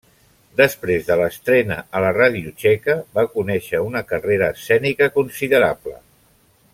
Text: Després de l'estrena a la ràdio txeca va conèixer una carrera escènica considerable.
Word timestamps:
Després 0.59 1.03
de 1.09 1.17
l'estrena 1.19 1.77
a 1.99 2.01
la 2.05 2.09
ràdio 2.17 2.53
txeca 2.63 2.97
va 3.19 3.27
conèixer 3.37 3.85
una 3.91 4.05
carrera 4.13 4.51
escènica 4.57 5.11
considerable. 5.21 5.95